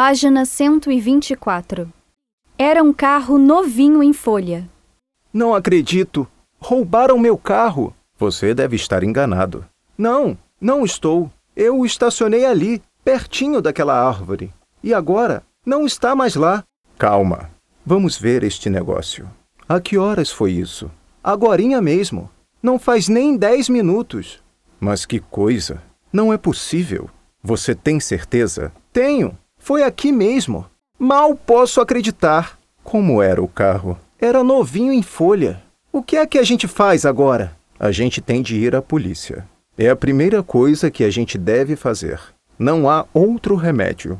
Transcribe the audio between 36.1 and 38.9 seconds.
é que a gente faz agora? A gente tem de ir à